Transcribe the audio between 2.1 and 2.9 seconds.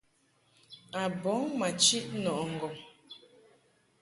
nɔʼɨ ŋgɔŋ.